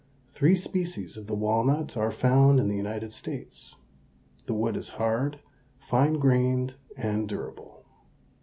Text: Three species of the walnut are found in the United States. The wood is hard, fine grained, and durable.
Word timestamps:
Three 0.33 0.55
species 0.55 1.15
of 1.15 1.27
the 1.27 1.35
walnut 1.35 1.95
are 1.95 2.09
found 2.09 2.59
in 2.59 2.67
the 2.67 2.75
United 2.75 3.11
States. 3.13 3.75
The 4.47 4.53
wood 4.55 4.75
is 4.75 4.89
hard, 4.97 5.37
fine 5.77 6.13
grained, 6.13 6.73
and 6.97 7.29
durable. 7.29 7.85